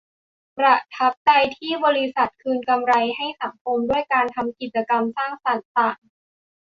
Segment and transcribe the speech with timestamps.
[0.57, 5.97] ประทับใจที่บริษัทคืนกำไรให้สังคมด้วยการทำกิจกรรมสร้างสรรค์ต่าง